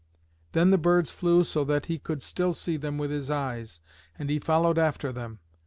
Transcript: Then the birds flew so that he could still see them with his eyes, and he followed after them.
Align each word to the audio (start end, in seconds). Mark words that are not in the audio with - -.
Then 0.53 0.71
the 0.71 0.79
birds 0.79 1.11
flew 1.11 1.43
so 1.43 1.63
that 1.65 1.85
he 1.85 1.99
could 1.99 2.23
still 2.23 2.55
see 2.55 2.75
them 2.75 2.97
with 2.97 3.11
his 3.11 3.29
eyes, 3.29 3.81
and 4.17 4.31
he 4.31 4.39
followed 4.39 4.79
after 4.79 5.11
them. 5.11 5.37